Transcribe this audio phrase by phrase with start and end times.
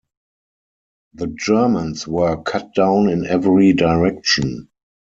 [1.13, 4.71] The Germans were cut down in every direction.